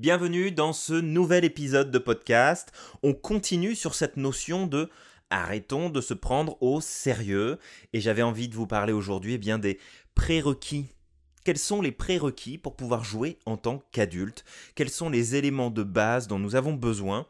Bienvenue 0.00 0.50
dans 0.50 0.72
ce 0.72 0.94
nouvel 0.94 1.44
épisode 1.44 1.90
de 1.90 1.98
podcast. 1.98 2.72
On 3.02 3.12
continue 3.12 3.74
sur 3.74 3.94
cette 3.94 4.16
notion 4.16 4.66
de 4.66 4.88
arrêtons 5.28 5.90
de 5.90 6.00
se 6.00 6.14
prendre 6.14 6.56
au 6.62 6.80
sérieux 6.80 7.58
et 7.92 8.00
j'avais 8.00 8.22
envie 8.22 8.48
de 8.48 8.54
vous 8.54 8.66
parler 8.66 8.94
aujourd'hui 8.94 9.34
eh 9.34 9.38
bien 9.38 9.58
des 9.58 9.78
prérequis. 10.14 10.86
Quels 11.44 11.58
sont 11.58 11.82
les 11.82 11.92
prérequis 11.92 12.56
pour 12.56 12.76
pouvoir 12.76 13.04
jouer 13.04 13.38
en 13.44 13.58
tant 13.58 13.84
qu'adulte? 13.92 14.42
Quels 14.74 14.88
sont 14.88 15.10
les 15.10 15.36
éléments 15.36 15.70
de 15.70 15.82
base 15.82 16.28
dont 16.28 16.38
nous 16.38 16.56
avons 16.56 16.72
besoin 16.72 17.26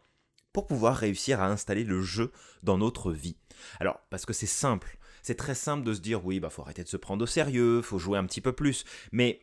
pour 0.53 0.69
pouvoir 0.69 0.95
réussir 0.95 1.41
à 1.41 1.49
installer 1.49 1.83
le 1.83 2.03
jeu 2.03 2.31
dans 2.63 2.79
notre 2.79 3.11
vie? 3.11 3.37
Alors, 3.81 3.99
parce 4.11 4.25
que 4.25 4.33
c'est 4.33 4.47
simple, 4.47 4.97
c'est 5.23 5.35
très 5.35 5.57
simple 5.57 5.83
de 5.83 5.93
se 5.93 6.01
dire 6.01 6.25
oui, 6.25 6.39
bah 6.39 6.51
faut 6.51 6.63
arrêter 6.63 6.85
de 6.85 6.89
se 6.89 6.97
prendre 6.97 7.25
au 7.25 7.27
sérieux, 7.27 7.83
faut 7.83 7.99
jouer 7.99 8.17
un 8.17 8.27
petit 8.27 8.41
peu 8.41 8.53
plus, 8.53 8.85
mais 9.11 9.41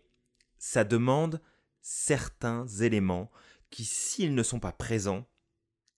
ça 0.59 0.86
demande 0.86 1.41
certains 1.82 2.68
éléments 2.68 3.32
qui, 3.70 3.86
s'ils 3.86 4.36
ne 4.36 4.43
sont 4.43 4.60
pas 4.60 4.71
présents, 4.71 5.25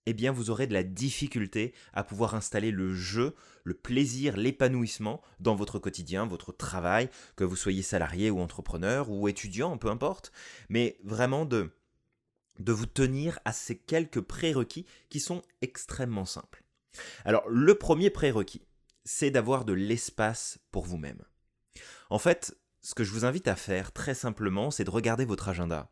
eh 0.05 0.13
bien 0.13 0.31
vous 0.31 0.49
aurez 0.49 0.65
de 0.65 0.73
la 0.73 0.83
difficulté 0.83 1.73
à 1.93 2.03
pouvoir 2.03 2.33
installer 2.33 2.71
le 2.71 2.93
jeu, 2.93 3.35
le 3.63 3.75
plaisir, 3.75 4.37
l'épanouissement 4.37 5.21
dans 5.39 5.55
votre 5.55 5.77
quotidien, 5.77 6.25
votre 6.25 6.51
travail, 6.51 7.09
que 7.35 7.43
vous 7.43 7.55
soyez 7.55 7.83
salarié 7.83 8.31
ou 8.31 8.39
entrepreneur 8.39 9.09
ou 9.09 9.27
étudiant, 9.27 9.77
peu 9.77 9.89
importe, 9.89 10.31
mais 10.67 10.97
vraiment 11.03 11.45
de, 11.45 11.71
de 12.59 12.71
vous 12.71 12.87
tenir 12.87 13.39
à 13.45 13.53
ces 13.53 13.77
quelques 13.77 14.21
prérequis 14.21 14.85
qui 15.09 15.19
sont 15.19 15.43
extrêmement 15.61 16.25
simples. 16.25 16.63
Alors 17.23 17.47
le 17.47 17.75
premier 17.75 18.09
prérequis, 18.09 18.65
c'est 19.03 19.31
d'avoir 19.31 19.65
de 19.65 19.73
l'espace 19.73 20.59
pour 20.71 20.85
vous-même. 20.85 21.21
En 22.09 22.19
fait, 22.19 22.57
ce 22.89 22.95
que 22.95 23.03
je 23.03 23.11
vous 23.11 23.23
invite 23.23 23.47
à 23.47 23.55
faire 23.55 23.91
très 23.91 24.15
simplement, 24.15 24.71
c'est 24.71 24.83
de 24.83 24.89
regarder 24.89 25.23
votre 25.23 25.47
agenda. 25.47 25.91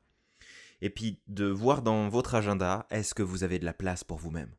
Et 0.82 0.90
puis 0.90 1.22
de 1.28 1.46
voir 1.46 1.84
dans 1.84 2.10
votre 2.10 2.34
agenda, 2.34 2.88
est-ce 2.90 3.14
que 3.14 3.22
vous 3.22 3.44
avez 3.44 3.60
de 3.60 3.66
la 3.66 3.74
place 3.74 4.04
pour 4.04 4.18
vous-même? 4.18 4.50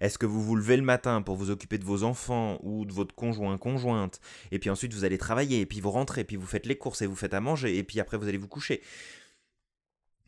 Est-ce 0.00 0.16
que 0.16 0.24
vous 0.24 0.42
vous 0.42 0.56
levez 0.56 0.78
le 0.78 0.82
matin 0.82 1.20
pour 1.20 1.36
vous 1.36 1.50
occuper 1.50 1.76
de 1.76 1.84
vos 1.84 2.02
enfants 2.02 2.58
ou 2.62 2.86
de 2.86 2.94
votre 2.94 3.14
conjoint, 3.14 3.58
conjointe, 3.58 4.22
et 4.52 4.58
puis 4.58 4.70
ensuite 4.70 4.94
vous 4.94 5.04
allez 5.04 5.18
travailler, 5.18 5.60
et 5.60 5.66
puis 5.66 5.82
vous 5.82 5.90
rentrez, 5.90 6.24
puis 6.24 6.36
vous 6.36 6.46
faites 6.46 6.64
les 6.64 6.78
courses, 6.78 7.02
et 7.02 7.06
vous 7.06 7.14
faites 7.14 7.34
à 7.34 7.42
manger, 7.42 7.76
et 7.76 7.84
puis 7.84 8.00
après 8.00 8.16
vous 8.16 8.26
allez 8.26 8.38
vous 8.38 8.48
coucher. 8.48 8.80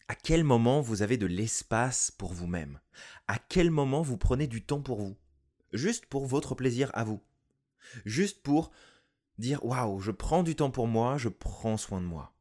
À 0.08 0.16
quel 0.16 0.44
moment 0.44 0.82
vous 0.82 1.00
avez 1.00 1.16
de 1.16 1.24
l'espace 1.24 2.10
pour 2.10 2.34
vous-même? 2.34 2.78
À 3.26 3.38
quel 3.38 3.70
moment 3.70 4.02
vous 4.02 4.18
prenez 4.18 4.48
du 4.48 4.62
temps 4.62 4.82
pour 4.82 5.00
vous? 5.00 5.16
Juste 5.72 6.04
pour 6.04 6.26
votre 6.26 6.54
plaisir 6.54 6.90
à 6.92 7.04
vous. 7.04 7.22
Juste 8.04 8.42
pour 8.42 8.70
dire 9.38 9.64
waouh, 9.64 10.00
je 10.00 10.10
prends 10.10 10.42
du 10.42 10.56
temps 10.56 10.70
pour 10.70 10.86
moi, 10.86 11.18
je 11.18 11.28
prends 11.28 11.76
soin 11.76 12.00
de 12.00 12.06
moi. 12.06 12.34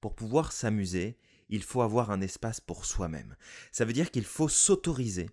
Pour 0.00 0.14
pouvoir 0.14 0.52
s'amuser, 0.52 1.18
il 1.48 1.62
faut 1.62 1.82
avoir 1.82 2.10
un 2.10 2.20
espace 2.20 2.60
pour 2.60 2.84
soi-même. 2.84 3.36
Ça 3.72 3.84
veut 3.84 3.92
dire 3.92 4.10
qu'il 4.10 4.24
faut 4.24 4.48
s'autoriser 4.48 5.30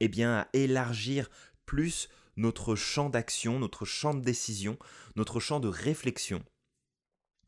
eh 0.00 0.08
bien, 0.08 0.38
à 0.38 0.48
élargir 0.52 1.30
plus 1.66 2.08
notre 2.36 2.76
champ 2.76 3.10
d'action, 3.10 3.58
notre 3.58 3.84
champ 3.84 4.14
de 4.14 4.20
décision, 4.20 4.78
notre 5.16 5.40
champ 5.40 5.60
de 5.60 5.68
réflexion, 5.68 6.42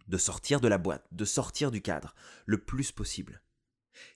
de 0.09 0.19
sortir 0.19 0.61
de 0.61 0.69
la 0.69 0.79
boîte, 0.79 1.07
de 1.13 1.25
sortir 1.25 1.71
du 1.71 1.81
cadre, 1.81 2.15
le 2.47 2.59
plus 2.59 2.91
possible. 2.91 3.43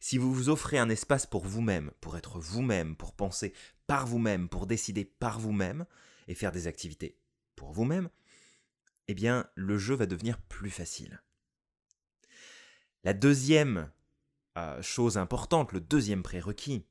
Si 0.01 0.19
vous 0.19 0.33
vous 0.33 0.49
offrez 0.49 0.79
un 0.79 0.89
espace 0.89 1.27
pour 1.27 1.45
vous-même, 1.45 1.93
pour 2.01 2.17
être 2.17 2.39
vous-même, 2.41 2.97
pour 2.97 3.13
penser 3.13 3.53
par 3.87 4.07
vous-même, 4.07 4.49
pour 4.49 4.67
décider 4.67 5.05
par 5.05 5.39
vous-même, 5.39 5.87
et 6.27 6.35
faire 6.35 6.53
des 6.53 6.67
activités 6.67 7.19
pour 7.55 7.73
vous-même, 7.73 8.09
eh 9.09 9.15
bien, 9.15 9.49
le 9.55 9.79
jeu 9.79 9.95
va 9.95 10.07
devenir 10.07 10.41
plus 10.43 10.71
facile. 10.71 11.23
La 13.03 13.13
deuxième 13.13 13.91
euh, 14.57 14.81
chose 14.83 15.19
importante, 15.19 15.73
le 15.73 15.81
deuxième 15.81 16.23
prérequis, 16.23 16.87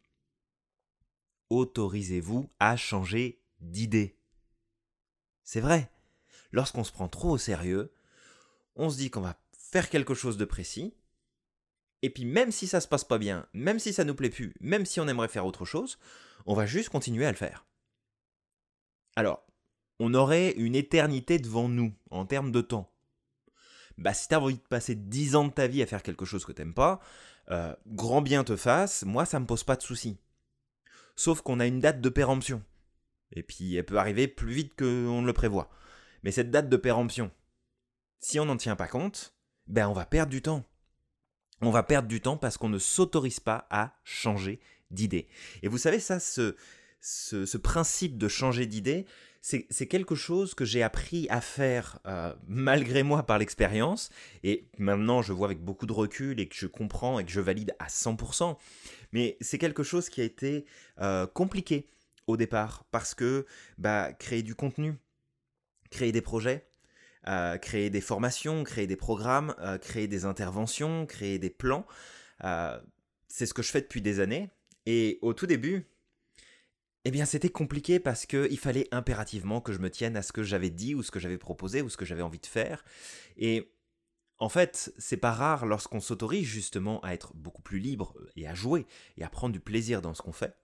autorisez-vous 1.49 2.51
à 2.59 2.75
changer 2.77 3.41
d'idée. 3.59 4.19
C'est 5.43 5.61
vrai, 5.61 5.91
lorsqu'on 6.51 6.83
se 6.83 6.91
prend 6.91 7.07
trop 7.07 7.31
au 7.31 7.37
sérieux, 7.37 7.93
on 8.75 8.89
se 8.89 8.97
dit 8.97 9.09
qu'on 9.09 9.21
va 9.21 9.39
faire 9.57 9.89
quelque 9.89 10.13
chose 10.13 10.37
de 10.37 10.45
précis, 10.45 10.95
et 12.01 12.09
puis 12.09 12.25
même 12.25 12.51
si 12.51 12.67
ça 12.67 12.81
se 12.81 12.87
passe 12.87 13.05
pas 13.05 13.17
bien, 13.17 13.47
même 13.53 13.79
si 13.79 13.93
ça 13.93 14.03
nous 14.03 14.15
plaît 14.15 14.29
plus, 14.29 14.53
même 14.59 14.85
si 14.85 14.99
on 14.99 15.07
aimerait 15.07 15.29
faire 15.29 15.45
autre 15.45 15.65
chose, 15.65 15.97
on 16.45 16.53
va 16.53 16.65
juste 16.65 16.89
continuer 16.89 17.25
à 17.25 17.31
le 17.31 17.37
faire. 17.37 17.65
Alors, 19.15 19.45
on 19.99 20.13
aurait 20.13 20.51
une 20.51 20.75
éternité 20.75 21.39
devant 21.39 21.69
nous 21.69 21.93
en 22.09 22.25
termes 22.25 22.51
de 22.51 22.61
temps. 22.61 22.89
Bah, 23.97 24.13
si 24.13 24.27
t'as 24.27 24.39
envie 24.39 24.55
de 24.55 24.59
passer 24.59 24.95
10 24.95 25.35
ans 25.35 25.45
de 25.45 25.51
ta 25.51 25.67
vie 25.67 25.83
à 25.83 25.85
faire 25.85 26.03
quelque 26.03 26.25
chose 26.25 26.45
que 26.45 26.51
t'aimes 26.51 26.73
pas, 26.73 26.99
euh, 27.51 27.75
grand 27.87 28.21
bien 28.21 28.43
te 28.43 28.55
fasse, 28.55 29.03
moi 29.03 29.25
ça 29.25 29.39
me 29.39 29.45
pose 29.45 29.63
pas 29.63 29.75
de 29.75 29.81
soucis. 29.81 30.17
Sauf 31.15 31.41
qu'on 31.41 31.59
a 31.59 31.67
une 31.67 31.79
date 31.79 32.01
de 32.01 32.09
péremption. 32.09 32.63
Et 33.31 33.43
puis 33.43 33.75
elle 33.75 33.85
peut 33.85 33.97
arriver 33.97 34.27
plus 34.27 34.53
vite 34.53 34.73
qu'on 34.77 35.21
ne 35.21 35.27
le 35.27 35.33
prévoit. 35.33 35.69
Mais 36.23 36.31
cette 36.31 36.51
date 36.51 36.69
de 36.69 36.77
péremption, 36.77 37.31
si 38.19 38.39
on 38.39 38.45
n'en 38.45 38.57
tient 38.57 38.75
pas 38.75 38.87
compte, 38.87 39.35
ben 39.67 39.87
on 39.87 39.93
va 39.93 40.05
perdre 40.05 40.31
du 40.31 40.41
temps. 40.41 40.63
On 41.61 41.71
va 41.71 41.83
perdre 41.83 42.07
du 42.07 42.19
temps 42.19 42.37
parce 42.37 42.57
qu'on 42.57 42.69
ne 42.69 42.79
s'autorise 42.79 43.39
pas 43.39 43.67
à 43.69 43.95
changer 44.03 44.59
d'idée. 44.91 45.27
Et 45.61 45.67
vous 45.67 45.77
savez, 45.77 45.99
ça, 45.99 46.19
ce, 46.19 46.55
ce 46.99 47.57
principe 47.57 48.17
de 48.17 48.27
changer 48.27 48.65
d'idée, 48.65 49.05
c'est 49.43 49.87
quelque 49.87 50.15
chose 50.15 50.55
que 50.55 50.63
j'ai 50.63 50.81
appris 50.83 51.27
à 51.29 51.41
faire 51.41 51.99
euh, 52.07 52.33
malgré 52.47 53.03
moi 53.03 53.23
par 53.23 53.37
l'expérience. 53.37 54.09
Et 54.43 54.69
maintenant, 54.77 55.21
je 55.21 55.33
vois 55.33 55.47
avec 55.47 55.59
beaucoup 55.59 55.85
de 55.85 55.91
recul 55.91 56.39
et 56.39 56.47
que 56.47 56.55
je 56.55 56.65
comprends 56.65 57.19
et 57.19 57.25
que 57.25 57.31
je 57.31 57.41
valide 57.41 57.75
à 57.77 57.87
100%. 57.87 58.55
Mais 59.11 59.35
c'est 59.41 59.57
quelque 59.57 59.83
chose 59.83 60.07
qui 60.07 60.21
a 60.21 60.23
été 60.23 60.65
euh, 61.01 61.27
compliqué 61.27 61.89
au 62.25 62.37
départ 62.37 62.85
parce 62.89 63.13
que 63.13 63.45
bah, 63.77 64.13
créer 64.13 64.43
du 64.43 64.55
contenu, 64.55 64.95
créer 65.91 66.13
des 66.13 66.21
projets, 66.21 66.65
euh, 67.27 67.57
créer 67.57 67.89
des 67.89 68.01
formations, 68.01 68.63
créer 68.63 68.87
des 68.87 68.95
programmes, 68.95 69.53
créer 69.81 70.07
des 70.07 70.23
interventions, 70.23 71.05
créer 71.05 71.37
des 71.37 71.49
plans, 71.49 71.85
c'est 73.27 73.45
ce 73.45 73.53
que 73.53 73.61
je 73.61 73.71
fais 73.71 73.81
depuis 73.81 74.01
des 74.01 74.21
années. 74.21 74.49
Et 74.85 75.19
au 75.21 75.33
tout 75.33 75.47
début, 75.47 75.85
eh 77.05 77.11
bien, 77.11 77.25
c'était 77.25 77.49
compliqué 77.49 77.99
parce 77.99 78.25
qu'il 78.25 78.57
fallait 78.57 78.87
impérativement 78.91 79.59
que 79.59 79.73
je 79.73 79.79
me 79.79 79.89
tienne 79.89 80.15
à 80.15 80.21
ce 80.21 80.31
que 80.31 80.43
j'avais 80.43 80.69
dit 80.69 80.95
ou 80.95 81.03
ce 81.03 81.11
que 81.11 81.19
j'avais 81.19 81.37
proposé 81.37 81.81
ou 81.81 81.89
ce 81.89 81.97
que 81.97 82.05
j'avais 82.05 82.21
envie 82.21 82.39
de 82.39 82.45
faire. 82.45 82.85
Et 83.35 83.73
en 84.39 84.49
fait, 84.49 84.93
c'est 84.97 85.17
pas 85.17 85.31
rare 85.31 85.65
lorsqu'on 85.65 85.99
s'autorise 85.99 86.47
justement 86.47 87.01
à 87.01 87.13
être 87.13 87.33
beaucoup 87.35 87.61
plus 87.61 87.79
libre 87.79 88.15
et 88.35 88.47
à 88.47 88.53
jouer 88.53 88.85
et 89.17 89.23
à 89.23 89.29
prendre 89.29 89.53
du 89.53 89.59
plaisir 89.59 90.01
dans 90.01 90.13
ce 90.13 90.21
qu'on 90.21 90.31
fait, 90.31 90.55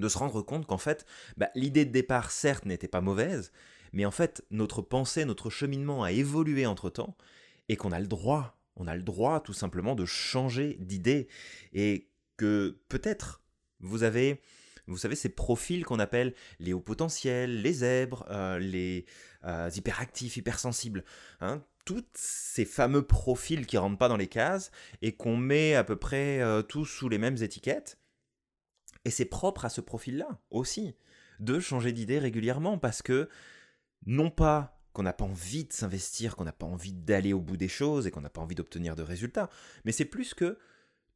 de 0.00 0.08
se 0.08 0.18
rendre 0.18 0.42
compte 0.42 0.66
qu'en 0.66 0.78
fait, 0.78 1.06
bah, 1.36 1.50
l'idée 1.54 1.84
de 1.84 1.92
départ, 1.92 2.32
certes, 2.32 2.66
n'était 2.66 2.88
pas 2.88 3.00
mauvaise, 3.00 3.52
mais 3.92 4.04
en 4.04 4.10
fait, 4.10 4.44
notre 4.50 4.82
pensée, 4.82 5.24
notre 5.24 5.50
cheminement 5.50 6.02
a 6.02 6.10
évolué 6.10 6.66
entre 6.66 6.90
temps 6.90 7.16
et 7.68 7.76
qu'on 7.76 7.92
a 7.92 8.00
le 8.00 8.08
droit, 8.08 8.58
on 8.76 8.88
a 8.88 8.96
le 8.96 9.02
droit 9.02 9.40
tout 9.40 9.52
simplement 9.52 9.94
de 9.94 10.04
changer 10.04 10.76
d'idée 10.80 11.28
et 11.72 12.08
que 12.36 12.80
peut-être 12.88 13.42
vous 13.78 14.02
avez 14.02 14.40
vous 14.86 14.98
savez, 14.98 15.16
ces 15.16 15.30
profils 15.30 15.84
qu'on 15.84 15.98
appelle 15.98 16.34
les 16.58 16.72
hauts 16.72 16.80
potentiels, 16.80 17.62
les 17.62 17.72
zèbres, 17.72 18.26
euh, 18.30 18.58
les 18.58 19.06
euh, 19.44 19.70
hyperactifs, 19.74 20.36
hypersensibles. 20.36 21.04
Hein, 21.40 21.62
tous 21.84 22.04
ces 22.14 22.64
fameux 22.64 23.06
profils 23.06 23.66
qui 23.66 23.78
rentrent 23.78 23.98
pas 23.98 24.08
dans 24.08 24.16
les 24.16 24.26
cases 24.26 24.70
et 25.02 25.12
qu'on 25.12 25.36
met 25.36 25.74
à 25.74 25.84
peu 25.84 25.96
près 25.96 26.40
euh, 26.40 26.62
tous 26.62 26.84
sous 26.84 27.08
les 27.08 27.18
mêmes 27.18 27.36
étiquettes. 27.42 27.98
Et 29.04 29.10
c'est 29.10 29.26
propre 29.26 29.64
à 29.64 29.68
ce 29.68 29.80
profil-là 29.80 30.40
aussi, 30.50 30.94
de 31.40 31.60
changer 31.60 31.92
d'idée 31.92 32.18
régulièrement 32.18 32.78
parce 32.78 33.02
que, 33.02 33.28
non 34.06 34.30
pas 34.30 34.80
qu'on 34.92 35.02
n'a 35.02 35.12
pas 35.12 35.24
envie 35.24 35.64
de 35.64 35.72
s'investir, 35.72 36.36
qu'on 36.36 36.44
n'a 36.44 36.52
pas 36.52 36.66
envie 36.66 36.92
d'aller 36.92 37.32
au 37.32 37.40
bout 37.40 37.56
des 37.56 37.68
choses 37.68 38.06
et 38.06 38.10
qu'on 38.10 38.20
n'a 38.20 38.30
pas 38.30 38.40
envie 38.40 38.54
d'obtenir 38.54 38.96
de 38.96 39.02
résultats, 39.02 39.50
mais 39.84 39.92
c'est 39.92 40.04
plus 40.04 40.34
que 40.34 40.56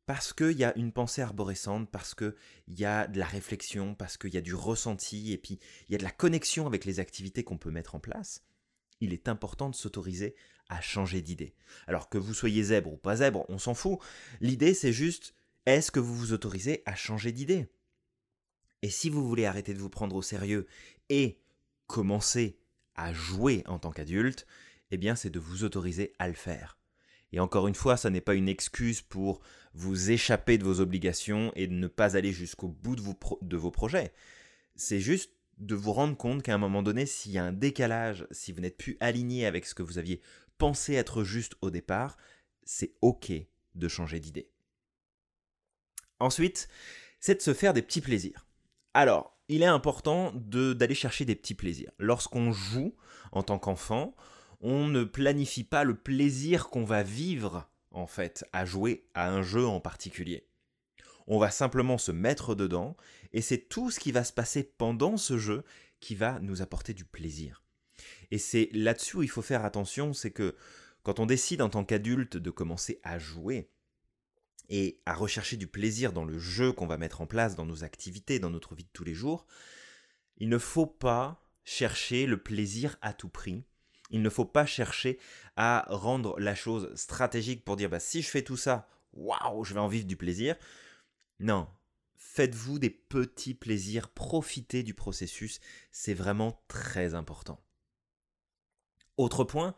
parce 0.09 0.33
qu'il 0.33 0.53
y 0.53 0.65
a 0.65 0.75
une 0.79 0.91
pensée 0.91 1.21
arborescente, 1.21 1.91
parce 1.91 2.15
qu'il 2.15 2.33
y 2.69 2.87
a 2.87 3.07
de 3.07 3.19
la 3.19 3.27
réflexion, 3.27 3.95
parce 3.95 4.17
qu'il 4.17 4.33
y 4.33 4.39
a 4.39 4.41
du 4.41 4.55
ressenti, 4.55 5.35
et 5.35 5.37
puis 5.37 5.59
il 5.87 5.93
y 5.93 5.95
a 5.97 5.99
de 5.99 6.03
la 6.03 6.11
connexion 6.11 6.67
avec 6.67 6.87
les 6.87 6.99
activités 6.99 7.45
qu'on 7.45 7.59
peut 7.59 7.71
mettre 7.71 7.95
en 7.95 8.01
place, 8.01 8.43
il 9.03 9.13
est 9.13 9.29
important 9.29 9.69
de 9.69 9.75
s'autoriser 9.75 10.35
à 10.71 10.81
changer 10.81 11.21
d'idée. 11.21 11.55
Alors 11.87 12.09
que 12.09 12.17
vous 12.17 12.33
soyez 12.33 12.63
zèbre 12.63 12.91
ou 12.91 12.97
pas 12.97 13.17
zèbre, 13.17 13.45
on 13.51 13.59
s'en 13.59 13.75
fout. 13.75 13.99
L'idée 14.41 14.73
c'est 14.73 14.95
juste, 14.95 15.35
est-ce 15.67 15.91
que 15.91 16.01
vous 16.01 16.17
vous 16.17 16.33
autorisez 16.33 16.83
à 16.87 16.95
changer 16.95 17.31
d'idée? 17.31 17.69
Et 18.81 18.89
si 18.89 19.11
vous 19.11 19.29
voulez 19.29 19.45
arrêter 19.45 19.75
de 19.75 19.79
vous 19.79 19.91
prendre 19.91 20.17
au 20.17 20.23
sérieux 20.23 20.67
et 21.11 21.39
commencer 21.87 22.59
à 22.95 23.13
jouer 23.13 23.63
en 23.67 23.79
tant 23.79 23.91
qu'adulte, 23.91 24.47
eh 24.91 24.97
bien 24.97 25.17
c'est 25.17 25.29
de 25.29 25.39
vous 25.39 25.65
autoriser 25.65 26.15
à 26.19 26.29
le 26.29 26.35
faire. 26.35 26.79
Et 27.33 27.41
encore 27.41 27.69
une 27.69 27.75
fois, 27.75 27.97
ça 27.97 28.11
n'est 28.11 28.21
pas 28.21 28.35
une 28.35 28.49
excuse 28.49 29.03
pour 29.03 29.41
vous 29.75 30.11
échapper 30.11 30.59
de 30.59 30.65
vos 30.65 30.81
obligations 30.81 31.53
et 31.55 31.67
de 31.67 31.75
ne 31.75 31.87
pas 31.87 32.17
aller 32.17 32.33
jusqu'au 32.33 32.69
bout 32.69 32.97
de, 32.97 33.57
vos 33.57 33.71
projets. 33.71 34.13
C'est 34.77 35.01
juste 35.01 35.33
de 35.59 35.75
vous 35.75 35.93
rendre 35.93 36.17
compte 36.17 36.43
qu'à 36.43 36.55
un 36.55 36.59
moment 36.59 36.83
donné, 36.83 37.05
s'il 37.05 37.33
y 37.33 37.39
a 37.39 37.45
un 37.45 37.53
décalage, 37.53 38.27
si 38.31 38.53
vous 38.53 38.61
n'êtes 38.61 38.77
plus 38.77 38.97
aligné 39.01 39.47
avec 39.47 39.67
ce 39.67 39.75
que 39.75 39.83
vous 39.83 39.99
aviez 39.99 40.23
pensé 40.57 40.95
être 40.95 41.23
juste 41.23 41.55
au 41.61 41.71
départ, 41.71 42.17
c'est 42.65 42.95
OK 43.03 43.33
de 43.75 43.89
changer 43.89 44.21
d'idée. 44.21 44.51
Ensuite, 46.21 46.69
c'est 47.21 47.37
de 47.37 47.43
se 47.43 47.55
faire 47.55 47.75
des 47.75 47.83
petits 47.83 48.01
plaisirs. 48.01 48.47
Alors, 48.95 49.39
il 49.49 49.63
est 49.63 49.67
important 49.67 50.33
d'aller 50.35 50.95
chercher 50.95 51.25
des 51.25 51.35
petits 51.35 51.55
plaisirs. 51.55 51.93
Lorsqu'on 51.99 52.53
joue 52.53 52.95
en 53.33 53.43
tant 53.43 53.59
qu'enfant, 53.59 54.15
on 54.61 54.89
ne 54.89 55.05
planifie 55.05 55.65
pas 55.65 55.85
le 55.85 55.97
plaisir 55.97 56.69
qu'on 56.69 56.85
va 56.85 57.03
vivre 57.03 57.69
en 57.91 58.07
fait 58.07 58.45
à 58.53 58.65
jouer 58.65 59.09
à 59.15 59.31
un 59.31 59.43
jeu 59.43 59.67
en 59.67 59.81
particulier. 59.81 60.47
On 61.27 61.39
va 61.39 61.51
simplement 61.51 61.99
se 61.99 62.13
mettre 62.13 62.55
dedans 62.55 62.97
et 63.33 63.43
c'est 63.43 63.69
tout 63.69 63.91
ce 63.91 64.01
qui 64.01 64.13
va 64.13 64.25
se 64.25 64.33
passer 64.33 64.63
pendant 64.63 65.17
ce 65.17 65.39
jeu 65.39 65.65
qui 66.01 66.15
va 66.15 66.39
nous 66.41 66.63
apporter 66.63 66.95
du 66.95 67.05
plaisir. 67.05 67.63
Et 68.31 68.39
c'est 68.39 68.71
là-dessus 68.73 69.17
où 69.17 69.23
il 69.23 69.31
faut 69.31 69.43
faire 69.43 69.65
attention, 69.65 70.13
c'est 70.13 70.31
que 70.31 70.55
quand 71.03 71.21
on 71.21 71.27
décide 71.27 71.63
en 71.63 71.69
tant 71.69 71.85
qu'adulte 71.85 72.37
de 72.37 72.51
commencer 72.51 73.01
à 73.03 73.19
jouer 73.19 73.71
et 74.69 75.01
à 75.07 75.15
rechercher 75.15 75.57
du 75.57 75.67
plaisir 75.67 76.13
dans 76.13 76.25
le 76.25 76.39
jeu 76.39 76.73
qu'on 76.73 76.87
va 76.87 76.99
mettre 76.99 77.21
en 77.21 77.27
place 77.27 77.57
dans 77.57 77.67
nos 77.67 77.85
activités, 77.85 78.39
dans 78.39 78.51
notre 78.51 78.75
vie 78.75 78.85
de 78.85 78.91
tous 78.93 79.05
les 79.05 79.15
jours, 79.15 79.47
il 80.37 80.49
ne 80.49 80.59
faut 80.59 80.87
pas 80.87 81.43
chercher 81.65 82.27
le 82.27 82.43
plaisir 82.43 82.97
à 83.01 83.13
tout 83.13 83.29
prix. 83.29 83.65
Il 84.11 84.23
ne 84.23 84.31
faut 84.31 84.45
pas 84.45 84.67
chercher 84.67 85.19
à 85.57 85.87
rendre 85.89 86.39
la 86.39 86.55
chose 86.55 86.95
stratégique 86.95 87.65
pour 87.65 87.77
dire 87.77 87.91
bah, 87.91 88.01
si 88.01 88.23
je 88.23 88.29
fais 88.29 88.43
tout 88.43 88.57
ça, 88.57 88.89
waouh, 89.13 89.65
je 89.65 89.75
vais 89.75 89.81
en 89.81 89.89
vivre 89.89 90.07
du 90.07 90.17
plaisir. 90.17 90.57
Non, 91.41 91.69
faites-vous 92.17 92.79
des 92.79 92.91
petits 92.91 93.55
plaisirs, 93.55 94.09
profitez 94.09 94.83
du 94.83 94.95
processus, 94.95 95.61
c'est 95.91 96.15
vraiment 96.15 96.63
très 96.69 97.15
important. 97.15 97.63
Autre 99.17 99.45
point, 99.45 99.75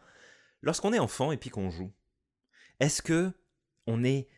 lorsqu'on 0.63 0.93
est 0.93 0.99
enfant 0.99 1.33
et 1.33 1.37
puis 1.37 1.51
qu'on 1.51 1.71
joue, 1.71 1.93
est-ce 2.79 3.03
que 3.03 3.33
on 3.87 4.05
est 4.05 4.29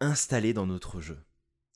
installé 0.00 0.52
dans 0.52 0.66
notre 0.66 1.00
jeu? 1.00 1.24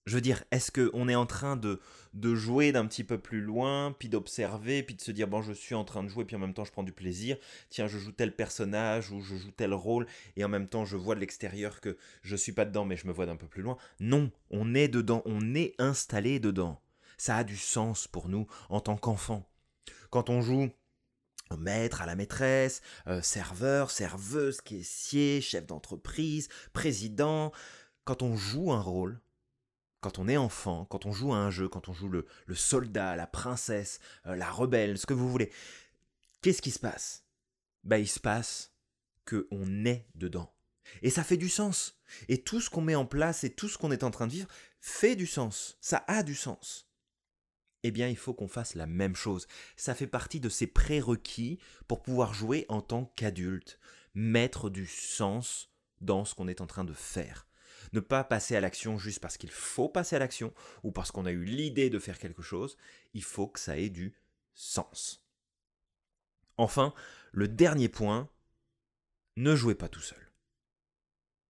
Je 0.06 0.14
veux 0.14 0.20
dire, 0.20 0.44
est-ce 0.52 0.70
qu'on 0.70 1.08
est 1.08 1.14
en 1.16 1.26
train 1.26 1.56
de, 1.56 1.80
de 2.14 2.34
jouer 2.34 2.70
d'un 2.70 2.86
petit 2.86 3.04
peu 3.04 3.18
plus 3.18 3.40
loin, 3.40 3.94
puis 3.98 4.08
d'observer, 4.08 4.82
puis 4.82 4.94
de 4.94 5.00
se 5.00 5.10
dire, 5.10 5.26
bon, 5.26 5.42
je 5.42 5.52
suis 5.52 5.74
en 5.74 5.84
train 5.84 6.04
de 6.04 6.08
jouer, 6.08 6.24
puis 6.24 6.36
en 6.36 6.38
même 6.38 6.54
temps, 6.54 6.64
je 6.64 6.70
prends 6.70 6.84
du 6.84 6.92
plaisir. 6.92 7.36
Tiens, 7.68 7.88
je 7.88 7.98
joue 7.98 8.12
tel 8.12 8.34
personnage, 8.34 9.10
ou 9.10 9.20
je 9.20 9.34
joue 9.34 9.50
tel 9.50 9.74
rôle, 9.74 10.06
et 10.36 10.44
en 10.44 10.48
même 10.48 10.68
temps, 10.68 10.84
je 10.84 10.96
vois 10.96 11.16
de 11.16 11.20
l'extérieur 11.20 11.80
que 11.80 11.96
je 12.22 12.36
suis 12.36 12.52
pas 12.52 12.64
dedans, 12.64 12.84
mais 12.84 12.96
je 12.96 13.06
me 13.06 13.12
vois 13.12 13.26
d'un 13.26 13.36
peu 13.36 13.48
plus 13.48 13.62
loin. 13.62 13.76
Non, 13.98 14.30
on 14.50 14.74
est 14.74 14.88
dedans, 14.88 15.22
on 15.26 15.54
est 15.54 15.74
installé 15.78 16.38
dedans. 16.38 16.80
Ça 17.18 17.36
a 17.36 17.44
du 17.44 17.56
sens 17.56 18.06
pour 18.06 18.28
nous 18.28 18.46
en 18.68 18.80
tant 18.80 18.96
qu'enfants. 18.96 19.48
Quand 20.10 20.30
on 20.30 20.40
joue 20.40 20.70
au 21.50 21.56
maître, 21.56 22.02
à 22.02 22.06
la 22.06 22.16
maîtresse, 22.16 22.80
euh, 23.06 23.22
serveur, 23.22 23.90
serveuse, 23.90 24.60
caissier, 24.60 25.40
chef 25.40 25.66
d'entreprise, 25.66 26.48
président, 26.72 27.52
quand 28.04 28.22
on 28.22 28.36
joue 28.36 28.72
un 28.72 28.80
rôle, 28.80 29.20
quand 30.06 30.20
on 30.20 30.28
est 30.28 30.36
enfant, 30.36 30.84
quand 30.84 31.04
on 31.04 31.10
joue 31.10 31.34
à 31.34 31.38
un 31.38 31.50
jeu, 31.50 31.68
quand 31.68 31.88
on 31.88 31.92
joue 31.92 32.08
le, 32.08 32.24
soldat, 32.54 33.16
la 33.16 33.26
princesse, 33.26 33.98
euh, 34.26 34.36
la 34.36 34.48
rebelle, 34.48 34.98
ce 34.98 35.04
que 35.04 35.14
vous 35.14 35.28
voulez, 35.28 35.50
qu'est-ce 36.42 36.62
qui 36.62 36.70
se 36.70 36.78
passe? 36.78 37.24
Bah 37.82 37.98
il 37.98 38.06
se 38.06 38.20
passe 38.20 38.72
que 39.24 39.48
on 39.50 39.84
est 39.84 40.06
dedans. 40.14 40.54
Et 41.02 41.10
ça 41.10 41.24
fait 41.24 41.36
du 41.36 41.48
sens. 41.48 42.00
Et 42.28 42.40
tout 42.40 42.60
ce 42.60 42.70
qu'on 42.70 42.82
met 42.82 42.94
en 42.94 43.04
place 43.04 43.42
et 43.42 43.50
tout 43.50 43.68
ce 43.68 43.78
qu'on 43.78 43.90
est 43.90 44.04
en 44.04 44.12
train 44.12 44.28
de 44.28 44.32
vivre 44.32 44.48
fait 44.80 45.16
du 45.16 45.26
sens. 45.26 45.76
Ça 45.80 46.04
a 46.06 46.22
du 46.22 46.36
sens. 46.36 46.88
Eh 47.82 47.90
bien, 47.90 48.06
il 48.06 48.16
faut 48.16 48.32
qu'on 48.32 48.46
fasse 48.46 48.76
la 48.76 48.86
même 48.86 49.16
chose. 49.16 49.48
Ça 49.76 49.96
fait 49.96 50.06
partie 50.06 50.38
de 50.38 50.48
ces 50.48 50.68
prérequis 50.68 51.58
pour 51.88 52.04
pouvoir 52.04 52.32
jouer 52.32 52.64
en 52.68 52.80
tant 52.80 53.06
qu'adulte, 53.16 53.80
mettre 54.14 54.70
du 54.70 54.86
sens 54.86 55.72
dans 56.00 56.24
ce 56.24 56.36
qu'on 56.36 56.46
est 56.46 56.60
en 56.60 56.68
train 56.68 56.84
de 56.84 56.94
faire. 56.94 57.45
Ne 57.96 58.00
pas 58.00 58.25
passer 58.25 58.54
à 58.54 58.60
l'action 58.60 58.98
juste 58.98 59.20
parce 59.20 59.38
qu'il 59.38 59.50
faut 59.50 59.88
passer 59.88 60.16
à 60.16 60.19
l'action 60.19 60.52
ou 60.82 60.93
parce 60.93 61.10
qu'on 61.10 61.25
a 61.25 61.32
eu 61.32 61.44
l'idée 61.44 61.88
de 61.88 61.98
faire 61.98 62.19
quelque 62.19 62.43
chose. 62.43 62.76
Il 63.14 63.22
faut 63.22 63.46
que 63.48 63.58
ça 63.58 63.78
ait 63.78 63.88
du 63.88 64.14
sens. 64.52 65.26
Enfin, 66.58 66.93
le 67.32 67.48
dernier 67.48 67.88
point, 67.88 68.28
ne 69.37 69.56
jouez 69.56 69.75
pas 69.75 69.88
tout 69.88 70.02
seul. 70.02 70.31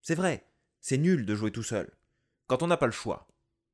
C'est 0.02 0.14
vrai, 0.14 0.46
c'est 0.81 0.98
nul 0.98 1.26
de 1.26 1.34
jouer 1.34 1.50
tout 1.50 1.64
seul. 1.64 1.90
Quand 2.46 2.62
on 2.62 2.69
n'a 2.69 2.76
pas 2.76 2.87
le 2.87 2.92
choix, 2.92 3.26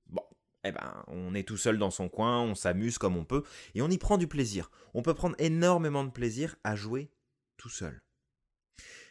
bon, 0.06 0.24
eh 0.64 0.72
ben, 0.72 1.04
on 1.08 1.34
est 1.34 1.46
tout 1.46 1.58
seul 1.58 1.76
dans 1.76 1.90
son 1.90 2.08
coin, 2.08 2.40
on 2.40 2.54
s'amuse 2.54 2.96
comme 2.96 3.18
on 3.18 3.26
peut, 3.26 3.44
et 3.74 3.82
on 3.82 3.90
y 3.90 3.98
prend 3.98 4.16
du 4.16 4.28
plaisir. 4.28 4.70
On 4.94 5.02
peut 5.02 5.12
prendre 5.12 5.36
énormément 5.38 6.04
de 6.04 6.10
plaisir 6.10 6.56
à 6.64 6.74
jouer 6.74 7.10
tout 7.58 7.68
seul. 7.68 8.00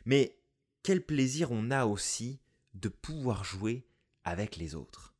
Mais 0.06 0.42
quel 0.81 1.06
plaisir 1.06 1.52
on 1.52 1.69
a 1.69 1.86
aussi 1.86 2.41
de 2.73 2.89
pouvoir 2.89 3.44
jouer 3.44 3.85
avec 4.23 4.56
les 4.56 4.75
autres. 4.75 5.13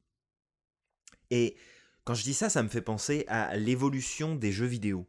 Et 1.30 1.56
quand 2.04 2.14
je 2.14 2.24
dis 2.24 2.34
ça, 2.34 2.50
ça 2.50 2.64
me 2.64 2.70
fait 2.70 2.82
penser 2.82 3.26
à 3.28 3.56
l'évolution 3.58 4.36
des 4.36 4.52
jeux 4.52 4.66
vidéo. 4.66 5.08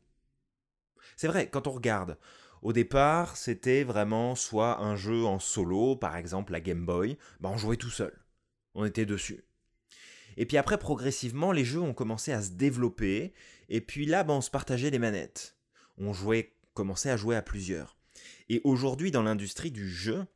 C'est 1.16 1.28
vrai, 1.28 1.48
quand 1.48 1.66
on 1.66 1.72
regarde, 1.72 2.18
au 2.62 2.72
départ, 2.72 3.36
c'était 3.36 3.82
vraiment 3.82 4.34
soit 4.34 4.80
un 4.80 4.96
jeu 4.96 5.24
en 5.24 5.38
solo, 5.38 5.96
par 5.96 6.16
exemple 6.16 6.52
la 6.52 6.60
Game 6.60 6.86
Boy, 6.86 7.18
bah 7.40 7.50
on 7.52 7.56
jouait 7.56 7.76
tout 7.76 7.90
seul. 7.90 8.16
On 8.74 8.84
était 8.84 9.06
dessus. 9.06 9.44
Et 10.36 10.46
puis 10.46 10.56
après, 10.56 10.78
progressivement, 10.78 11.52
les 11.52 11.64
jeux 11.64 11.80
ont 11.80 11.92
commencé 11.92 12.32
à 12.32 12.40
se 12.40 12.50
développer, 12.50 13.34
et 13.68 13.80
puis 13.80 14.06
là, 14.06 14.24
bah, 14.24 14.34
on 14.34 14.40
se 14.40 14.50
partageait 14.50 14.90
les 14.90 14.98
manettes. 14.98 15.56
On 15.98 16.12
jouait, 16.12 16.54
commençait 16.74 17.10
à 17.10 17.16
jouer 17.16 17.36
à 17.36 17.42
plusieurs. 17.42 17.96
Et 18.48 18.60
aujourd'hui, 18.64 19.10
dans 19.10 19.22
l'industrie 19.22 19.70
du 19.70 19.88
jeu, 19.88 20.26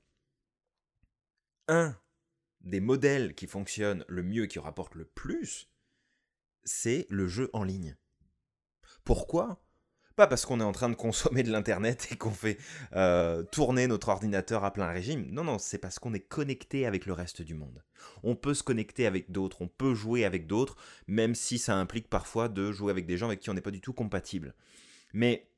un 1.68 1.96
des 2.60 2.80
modèles 2.80 3.34
qui 3.34 3.46
fonctionnent 3.46 4.04
le 4.08 4.22
mieux, 4.22 4.46
qui 4.46 4.58
rapportent 4.58 4.96
le 4.96 5.04
plus, 5.04 5.70
c'est 6.64 7.06
le 7.08 7.28
jeu 7.28 7.48
en 7.52 7.62
ligne. 7.62 7.96
Pourquoi? 9.04 9.62
Pas 10.16 10.26
parce 10.26 10.46
qu'on 10.46 10.60
est 10.60 10.64
en 10.64 10.72
train 10.72 10.88
de 10.88 10.94
consommer 10.94 11.42
de 11.42 11.52
l'Internet 11.52 12.08
et 12.10 12.16
qu'on 12.16 12.30
fait 12.30 12.58
euh, 12.94 13.42
tourner 13.44 13.86
notre 13.86 14.08
ordinateur 14.08 14.64
à 14.64 14.72
plein 14.72 14.88
régime. 14.88 15.30
Non, 15.30 15.44
non, 15.44 15.58
c'est 15.58 15.78
parce 15.78 15.98
qu'on 15.98 16.14
est 16.14 16.20
connecté 16.20 16.86
avec 16.86 17.06
le 17.06 17.12
reste 17.12 17.42
du 17.42 17.54
monde. 17.54 17.84
On 18.22 18.34
peut 18.34 18.54
se 18.54 18.62
connecter 18.62 19.06
avec 19.06 19.30
d'autres, 19.30 19.60
on 19.60 19.68
peut 19.68 19.94
jouer 19.94 20.24
avec 20.24 20.46
d'autres, 20.46 20.76
même 21.06 21.34
si 21.34 21.58
ça 21.58 21.76
implique 21.76 22.08
parfois 22.08 22.48
de 22.48 22.72
jouer 22.72 22.90
avec 22.90 23.06
des 23.06 23.18
gens 23.18 23.26
avec 23.26 23.40
qui 23.40 23.50
on 23.50 23.54
n'est 23.54 23.60
pas 23.60 23.70
du 23.70 23.82
tout 23.82 23.92
compatible. 23.92 24.54
Mais 25.12 25.50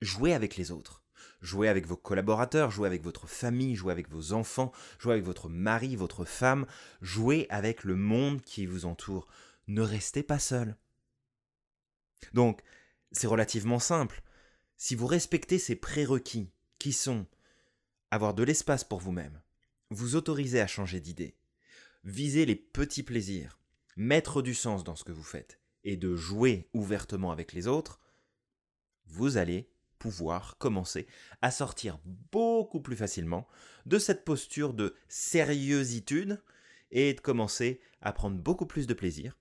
jouer 0.00 0.32
avec 0.32 0.56
les 0.56 0.70
autres, 0.70 1.02
Jouez 1.40 1.68
avec 1.68 1.86
vos 1.86 1.96
collaborateurs, 1.96 2.70
jouez 2.70 2.86
avec 2.86 3.02
votre 3.02 3.26
famille, 3.26 3.76
jouez 3.76 3.92
avec 3.92 4.08
vos 4.10 4.32
enfants, 4.32 4.72
jouez 4.98 5.14
avec 5.14 5.24
votre 5.24 5.48
mari, 5.48 5.96
votre 5.96 6.24
femme, 6.24 6.66
jouez 7.00 7.46
avec 7.50 7.84
le 7.84 7.96
monde 7.96 8.42
qui 8.42 8.66
vous 8.66 8.84
entoure. 8.84 9.26
Ne 9.68 9.82
restez 9.82 10.22
pas 10.22 10.38
seul. 10.38 10.76
Donc, 12.34 12.60
c'est 13.12 13.26
relativement 13.26 13.78
simple. 13.78 14.22
Si 14.76 14.94
vous 14.94 15.06
respectez 15.06 15.58
ces 15.58 15.76
prérequis, 15.76 16.50
qui 16.78 16.92
sont 16.92 17.26
avoir 18.10 18.34
de 18.34 18.42
l'espace 18.42 18.82
pour 18.82 18.98
vous-même, 18.98 19.40
vous 19.90 20.16
autoriser 20.16 20.60
à 20.60 20.66
changer 20.66 21.00
d'idée, 21.00 21.36
viser 22.04 22.46
les 22.46 22.56
petits 22.56 23.02
plaisirs, 23.02 23.58
mettre 23.96 24.42
du 24.42 24.54
sens 24.54 24.82
dans 24.82 24.96
ce 24.96 25.04
que 25.04 25.12
vous 25.12 25.22
faites, 25.22 25.60
et 25.84 25.96
de 25.96 26.16
jouer 26.16 26.68
ouvertement 26.72 27.30
avec 27.30 27.52
les 27.52 27.66
autres, 27.66 28.00
vous 29.06 29.36
allez 29.36 29.70
pouvoir 30.00 30.56
commencer 30.58 31.06
à 31.42 31.52
sortir 31.52 32.00
beaucoup 32.32 32.80
plus 32.80 32.96
facilement 32.96 33.46
de 33.86 34.00
cette 34.00 34.24
posture 34.24 34.74
de 34.74 34.96
sérieuxitude 35.08 36.42
et 36.90 37.14
de 37.14 37.20
commencer 37.20 37.80
à 38.00 38.12
prendre 38.12 38.36
beaucoup 38.36 38.66
plus 38.66 38.88
de 38.88 38.94
plaisir 38.94 39.38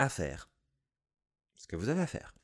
à 0.00 0.08
faire 0.08 0.50
ce 1.56 1.68
que 1.68 1.76
vous 1.76 1.88
avez 1.88 2.00
à 2.00 2.06
faire. 2.08 2.34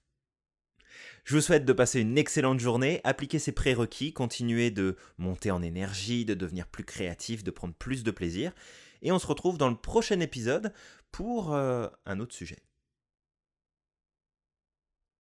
Je 1.25 1.35
vous 1.35 1.41
souhaite 1.41 1.65
de 1.65 1.73
passer 1.73 2.01
une 2.01 2.19
excellente 2.19 2.61
journée, 2.61 3.01
appliquer 3.05 3.39
ces 3.39 3.53
prérequis, 3.53 4.13
continuer 4.13 4.71
de 4.71 4.97
monter 5.19 5.51
en 5.51 5.63
énergie, 5.63 6.25
de 6.25 6.35
devenir 6.35 6.67
plus 6.67 6.85
créatif, 6.85 7.43
de 7.43 7.51
prendre 7.51 7.75
plus 7.75 8.05
de 8.05 8.11
plaisir. 8.11 8.53
Et 9.03 9.13
on 9.13 9.19
se 9.19 9.27
retrouve 9.27 9.59
dans 9.59 9.69
le 9.69 9.77
prochain 9.77 10.21
épisode 10.21 10.73
pour 11.11 11.55
euh, 11.55 11.89
un 12.07 12.21
autre 12.21 12.35
sujet. 12.35 12.59